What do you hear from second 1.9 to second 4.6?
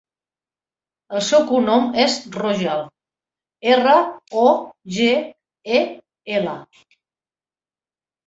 és Rogel: erra, o,